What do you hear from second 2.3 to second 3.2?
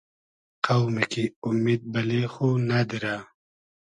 خو نئدیرۂ